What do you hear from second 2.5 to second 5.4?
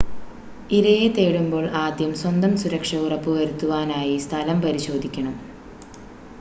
സുരക്ഷ ഉറപ്പുവരുത്തുവാനായി സ്ഥലം പരിശോധിക്കണം